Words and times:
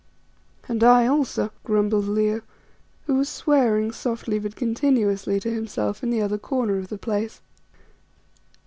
"And 0.67 0.83
I 0.83 1.05
also," 1.05 1.51
grumbled 1.63 2.07
Leo, 2.07 2.41
who 3.05 3.17
was 3.17 3.29
swearing 3.29 3.91
softly 3.91 4.39
but 4.39 4.55
continuously 4.55 5.39
to 5.41 5.53
himself 5.53 6.01
in 6.01 6.09
the 6.09 6.23
other 6.23 6.39
corner 6.39 6.79
of 6.79 6.87
the 6.87 6.97
place. 6.97 7.39